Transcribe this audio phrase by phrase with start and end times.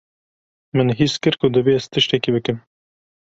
[0.75, 2.57] Min his kir ku divê ez tiştekî bikim.